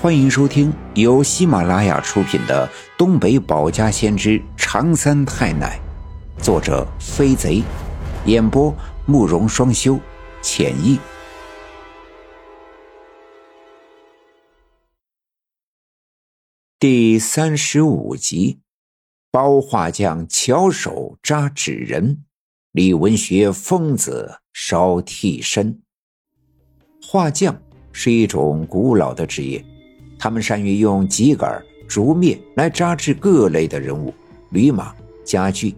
[0.00, 2.64] 欢迎收听由喜马拉雅出品的
[2.96, 5.80] 《东北保家先知长三太奶》，
[6.40, 7.64] 作者飞贼，
[8.24, 8.72] 演播
[9.06, 9.98] 慕容双修，
[10.40, 11.00] 浅意。
[16.78, 18.60] 第三十五集，
[19.32, 22.22] 包画匠巧手扎纸人，
[22.70, 25.82] 李文学疯子烧替身。
[27.02, 27.60] 画匠
[27.90, 29.64] 是一种古老的职业。
[30.18, 34.12] 他们善于用秸秆、竹篾来扎制各类的人物、
[34.50, 34.92] 驴马、
[35.24, 35.74] 家具，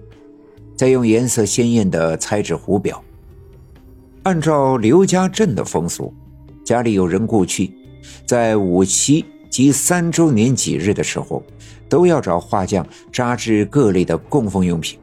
[0.74, 3.02] 再用颜色鲜艳的彩纸糊表。
[4.22, 6.12] 按照刘家镇的风俗，
[6.64, 7.72] 家里有人故去，
[8.26, 11.42] 在五七及三周年几日的时候，
[11.88, 14.98] 都要找画匠扎制各类的供奉用品，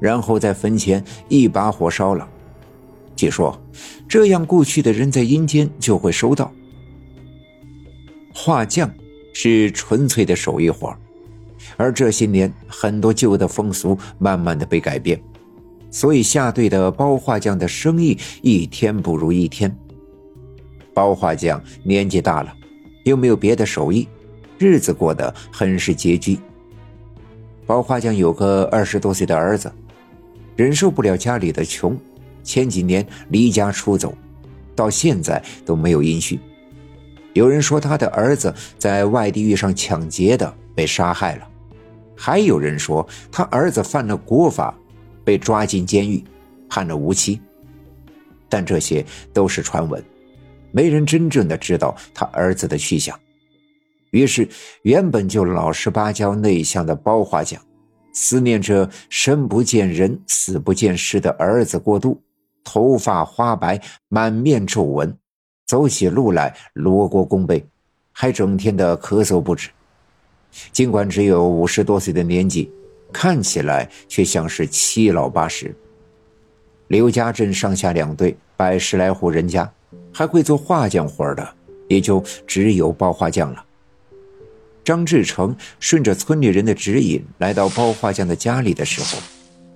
[0.00, 2.28] 然后在坟前一把火烧了。
[3.16, 3.58] 据说，
[4.08, 6.52] 这样故去的人在阴间就会收到。
[8.44, 8.92] 画匠
[9.32, 10.92] 是纯粹的手艺活
[11.76, 15.22] 而这些年很多旧的风俗慢慢的被改变，
[15.92, 19.72] 所以下队的包画匠的生意一天不如一天。
[20.92, 22.52] 包画匠年纪大了，
[23.04, 24.08] 又没有别的手艺，
[24.58, 26.36] 日子过得很是拮据。
[27.64, 29.72] 包画匠有个二十多岁的儿子，
[30.56, 31.96] 忍受不了家里的穷，
[32.42, 34.12] 前几年离家出走，
[34.74, 36.36] 到现在都没有音讯。
[37.32, 41.48] 有人说他的儿子在外地遇上抢劫的被杀害了，
[42.16, 44.74] 还有人说他儿子犯了国法，
[45.24, 46.22] 被抓进监狱，
[46.68, 47.40] 判了无期。
[48.48, 50.02] 但这些都是传闻，
[50.72, 53.18] 没人真正的知道他儿子的去向。
[54.10, 54.46] 于是，
[54.82, 57.58] 原本就老实巴交、内向的包画匠，
[58.12, 62.22] 思念着生不见人、死不见尸的儿子过度，
[62.62, 65.16] 头发花白，满面皱纹。
[65.72, 67.64] 走起路来锣鼓弓背，
[68.12, 69.70] 还整天的咳嗽不止。
[70.70, 72.70] 尽管只有五十多岁的年纪，
[73.10, 75.74] 看起来却像是七老八十。
[76.88, 79.72] 刘家镇上下两队百十来户人家，
[80.12, 81.54] 还会做画匠活的，
[81.88, 83.64] 也就只有包画匠了。
[84.84, 89.22] 张志成顺着村里人的指引来到包画匠的家里的时候，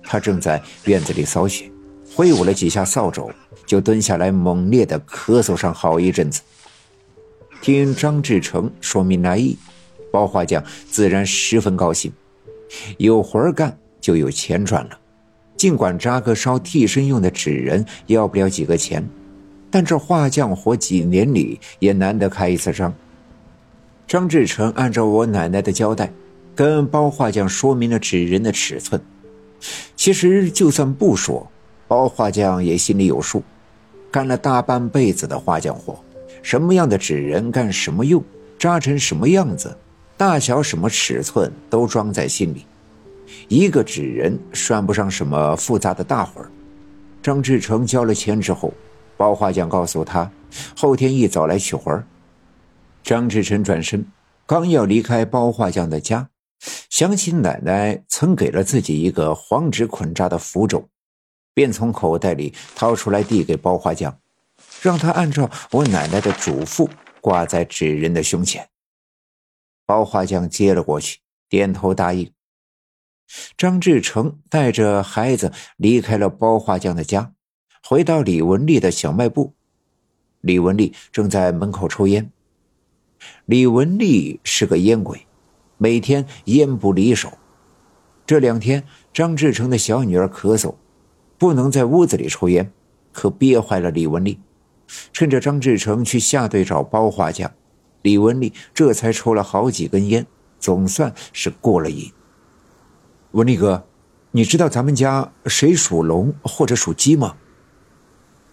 [0.03, 1.71] 他正在院子里扫雪。
[2.15, 3.29] 挥舞了几下扫帚，
[3.65, 6.41] 就蹲下来，猛烈的咳嗽上好一阵子。
[7.61, 9.57] 听张志成说明来意，
[10.11, 12.11] 包画匠自然十分高兴，
[12.97, 14.99] 有活干就有钱赚了。
[15.55, 19.07] 尽管扎个烧替身用的纸人要不了几个钱，
[19.71, 22.93] 但这画匠活几年里也难得开一次张。
[24.07, 26.11] 张志成按照我奶奶的交代，
[26.55, 29.01] 跟包画匠说明了纸人的尺寸。
[29.95, 31.51] 其实就算不说。
[31.87, 33.41] 包画匠也心里有数，
[34.11, 35.97] 干了大半辈子的画匠活，
[36.43, 38.23] 什么样的纸人干什么用，
[38.59, 39.75] 扎成什么样子，
[40.17, 42.65] 大小什么尺寸都装在心里。
[43.47, 46.49] 一个纸人算不上什么复杂的大活儿。
[47.21, 48.73] 张志成交了钱之后，
[49.15, 50.29] 包画匠告诉他，
[50.75, 52.05] 后天一早来取活儿。
[53.03, 54.05] 张志成转身，
[54.45, 56.29] 刚要离开包画匠的家，
[56.89, 60.87] 想起奶奶曾给了自己一个黄纸捆扎的符咒。
[61.57, 64.19] 便从口袋里掏出来递给包花匠，
[64.79, 66.87] 让他按照我奶奶的嘱咐
[67.19, 68.69] 挂在纸人的胸前。
[69.83, 71.17] 包花匠接了过去，
[71.49, 72.31] 点头答应。
[73.57, 77.33] 张志成带着孩子离开了包花匠的家，
[77.81, 79.55] 回到李文丽的小卖部。
[80.41, 82.31] 李文丽正在门口抽烟。
[83.45, 85.25] 李文丽是个烟鬼，
[85.79, 87.35] 每天烟不离手。
[88.27, 90.75] 这两天，张志成的小女儿咳嗽。
[91.37, 92.71] 不能在屋子里抽烟，
[93.13, 94.39] 可憋坏了李文丽。
[95.11, 97.51] 趁着张志成去下队找包画匠，
[98.01, 100.25] 李文丽这才抽了好几根烟，
[100.59, 102.11] 总算是过了瘾。
[103.31, 103.85] 文丽哥，
[104.31, 107.35] 你知道咱们家谁属龙或者属鸡吗？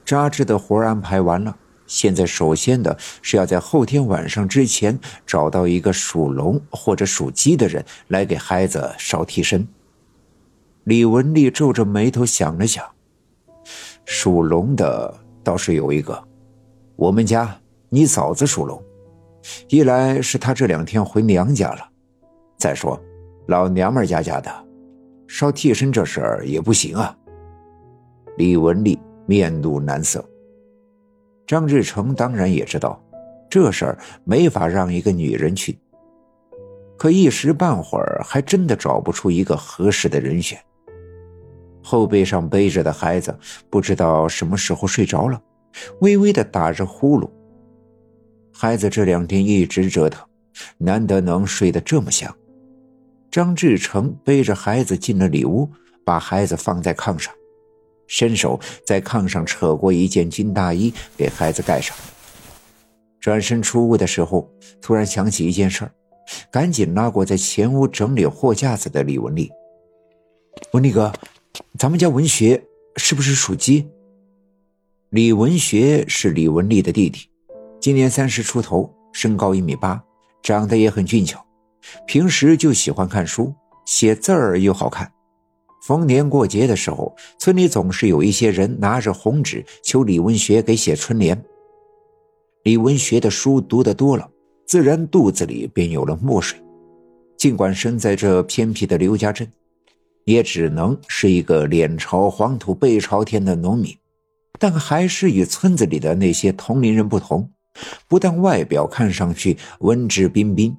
[0.04, 1.56] 扎制的活安排完了，
[1.86, 9.66] 现在首先的是要在后天晚上之前找到一个属龙或者属鸡的人来给孩子烧替身。
[10.84, 12.84] 李文丽皱着眉头想了想，
[14.04, 16.22] 属龙的倒是有一个，
[16.94, 17.58] 我们家
[17.88, 18.82] 你嫂子属龙，
[19.68, 21.88] 一来是她这两天回娘家了，
[22.58, 23.00] 再说
[23.46, 24.52] 老娘们家家的
[25.26, 27.16] 烧替身这事儿也不行啊。
[28.36, 30.22] 李文丽面露难色。
[31.46, 33.02] 张志成当然也知道，
[33.48, 35.78] 这事儿没法让一个女人去，
[36.98, 40.58] 可一时半会儿还真的找不出一个合适的人选。
[41.84, 43.38] 后背上背着的孩子
[43.68, 45.40] 不知道什么时候睡着了，
[46.00, 47.30] 微微的打着呼噜。
[48.52, 50.26] 孩子这两天一直折腾，
[50.78, 52.34] 难得能睡得这么香。
[53.30, 55.68] 张志成背着孩子进了里屋，
[56.04, 57.34] 把孩子放在炕上，
[58.06, 61.94] 伸手在炕上扯过一件军大衣给孩子盖上。
[63.20, 64.48] 转身出屋的时候，
[64.80, 65.90] 突然想起一件事儿，
[66.50, 69.50] 赶紧拉过在前屋整理货架子的李文丽
[70.72, 71.12] ：“文丽哥，
[71.78, 72.64] 咱们家文学
[72.96, 73.86] 是不是属鸡？”
[75.10, 77.28] 李文学是李文丽的弟弟，
[77.80, 80.02] 今年三十出头，身高一米八，
[80.42, 81.38] 长得也很俊俏，
[82.06, 83.54] 平时就喜欢看书，
[83.86, 85.10] 写字儿又好看。
[85.86, 91.44] 逢年过节的时候，村里总是有一些人拿着红纸求李文学给写春联。
[92.64, 94.28] 李文学的书读得多了，
[94.66, 96.58] 自然肚子里便有了墨水。
[97.36, 99.46] 尽管生在这偏僻的刘家镇，
[100.24, 103.96] 也只能是一个脸朝黄土背朝天的农民。
[104.58, 107.50] 但还是与村子里的那些同龄人不同，
[108.06, 110.76] 不但外表看上去文质彬彬，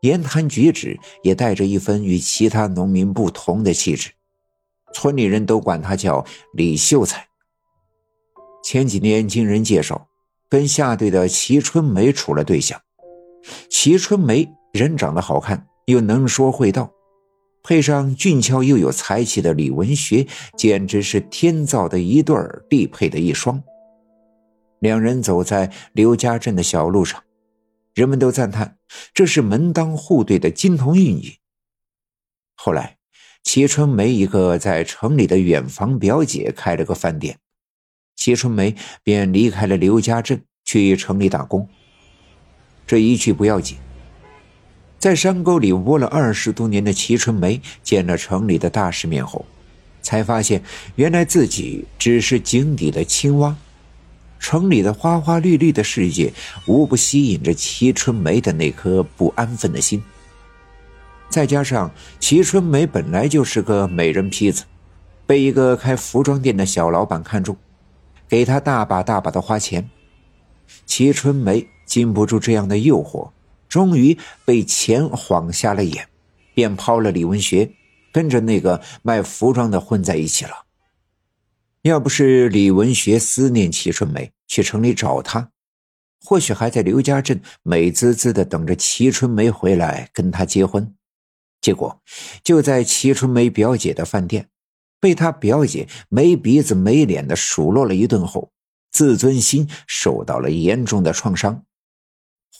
[0.00, 4.10] 言谈举止也带着一份与其他农民不同的气质。
[4.92, 7.24] 村里人都管他叫李秀才。
[8.64, 10.08] 前几年经人介绍，
[10.48, 12.78] 跟下队的齐春梅处了对象。
[13.70, 16.90] 齐春梅人长得好看，又能说会道。
[17.70, 20.26] 配上俊俏又有才气的李文学，
[20.56, 23.62] 简直是天造的一对儿，地配的一双。
[24.80, 27.22] 两人走在刘家镇的小路上，
[27.94, 28.76] 人们都赞叹
[29.14, 31.36] 这是门当户对的金童玉女。
[32.56, 32.96] 后来，
[33.44, 37.38] 齐春梅一个在城里的远房表姐开了个饭店，
[38.16, 38.74] 齐春梅
[39.04, 41.68] 便离开了刘家镇，去城里打工。
[42.84, 43.78] 这一去不要紧。
[45.00, 49.46] 在山沟里窝了二十多年的齐春梅见了城里的大世面后，
[50.02, 50.62] 才发现
[50.96, 53.56] 原来自己只是井底的青蛙。
[54.38, 56.30] 城里的花花绿绿的世界，
[56.66, 60.02] 无不吸引着齐春梅的那颗不安分的心。
[61.30, 64.64] 再加上齐春梅本来就是个美人坯子，
[65.26, 67.56] 被一个开服装店的小老板看中，
[68.28, 69.88] 给她大把大把的花钱。
[70.84, 73.30] 齐春梅禁不住这样的诱惑。
[73.70, 76.06] 终于被钱晃瞎了眼，
[76.52, 77.70] 便抛了李文学，
[78.12, 80.66] 跟着那个卖服装的混在一起了。
[81.82, 85.50] 要不是李文学思念齐春梅，去城里找她，
[86.22, 90.94] 或许还在刘家镇美滋滋的等着齐春梅回来跟他结婚。
[91.60, 92.02] 结果
[92.42, 94.48] 就在齐春梅表姐的饭店，
[94.98, 98.50] 被他表姐没鼻子没脸的数落了一顿后，
[98.90, 101.64] 自尊心受到了严重的创伤。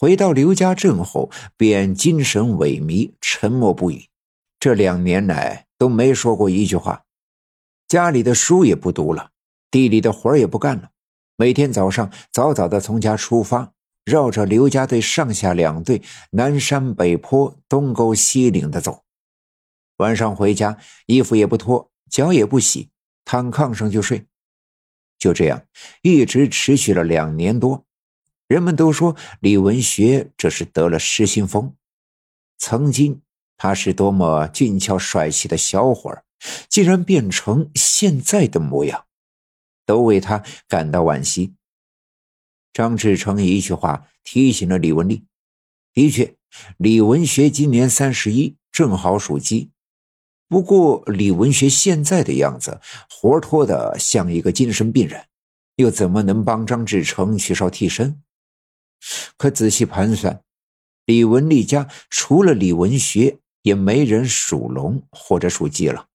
[0.01, 4.07] 回到刘家镇后，便精神萎靡，沉默不语。
[4.59, 7.05] 这两年来都没说过一句话，
[7.87, 9.33] 家里的书也不读了，
[9.71, 10.89] 地里的活也不干了。
[11.37, 13.75] 每天早上早早的从家出发，
[14.07, 16.01] 绕着刘家队上下两队，
[16.31, 19.05] 南山北坡，东沟西岭的走。
[19.99, 22.89] 晚上回家，衣服也不脱，脚也不洗，
[23.27, 24.25] 躺炕上就睡。
[25.19, 25.63] 就这样，
[26.01, 27.85] 一直持续了两年多。
[28.51, 31.73] 人们都说李文学这是得了失心疯。
[32.59, 33.23] 曾经
[33.57, 36.25] 他是多么俊俏帅气的小伙儿，
[36.69, 39.07] 竟然变成现在的模样，
[39.87, 41.55] 都为他感到惋惜。
[42.73, 45.25] 张志成一句话提醒了李文丽：
[45.95, 46.35] 的确，
[46.77, 49.71] 李文学今年三十一，正好属鸡。
[50.49, 55.27] 不过李文学现在的样子，活脱的像一个精神病人，
[55.77, 58.21] 又怎么能帮张志成取少替身？
[59.37, 60.43] 可仔细盘算，
[61.05, 66.09] 李文丽家除了李文学，也没人属龙或者属鸡了。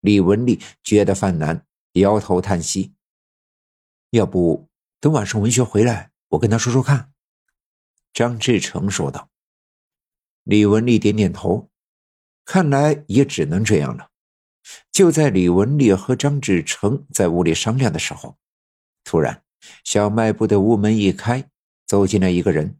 [0.00, 2.94] 李文丽觉得犯难，摇头叹息。
[4.10, 4.68] 要不
[5.00, 7.12] 等晚上文学回来，我跟他说说看。”
[8.12, 9.30] 张志成说道。
[10.44, 11.70] 李文丽点点头，
[12.44, 14.10] 看来也只能这样了。
[14.90, 18.36] 就在李文丽和张志成在屋里商量的时候，
[19.04, 19.44] 突然
[19.84, 21.48] 小卖部的屋门一开。
[21.92, 22.78] 走进来一个人，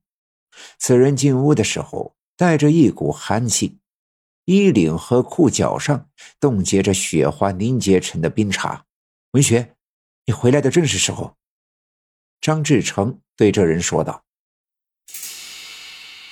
[0.79, 3.77] 此人进屋的时候带着一股寒气，
[4.47, 6.09] 衣领和裤脚上
[6.41, 8.81] 冻结着雪花凝结成的冰碴。
[9.33, 9.75] 文学，
[10.25, 11.37] 你回来的正是时候。”
[12.41, 14.23] 张志成对这人说道。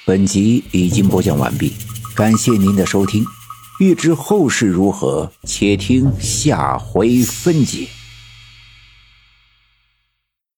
[0.06, 1.75] 本集已经播讲完毕，
[2.16, 3.22] 感谢您的收听。
[3.78, 7.87] 欲知后事如何，且听下回分解。